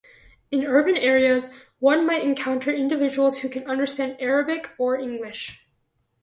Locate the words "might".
2.07-2.23